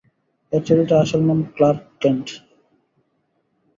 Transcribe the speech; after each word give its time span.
এই 0.51 0.61
চরিত্রের 0.67 1.01
আসল 1.03 1.21
নাম 1.27 1.39
ক্লার্ক 1.55 1.81
কেন্ট। 2.01 2.27